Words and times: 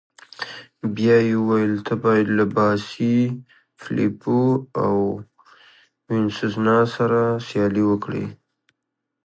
بیا 0.95 1.15
يې 1.27 1.35
وویل: 1.39 1.73
ته 1.87 1.93
باید 2.03 2.27
له 2.37 2.45
باسي، 2.55 3.17
فلیپو 3.81 4.39
او 4.83 4.95
وینسزنا 6.07 6.79
سره 6.95 7.21
سیالي 7.47 7.83
وکړې. 7.87 8.25